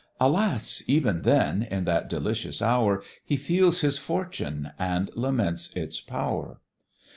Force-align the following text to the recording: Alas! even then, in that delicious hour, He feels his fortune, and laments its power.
Alas! 0.19 0.81
even 0.87 1.21
then, 1.21 1.61
in 1.61 1.83
that 1.83 2.09
delicious 2.09 2.59
hour, 2.59 3.03
He 3.23 3.37
feels 3.37 3.81
his 3.81 3.99
fortune, 3.99 4.71
and 4.79 5.11
laments 5.15 5.69
its 5.75 6.01
power. 6.01 6.59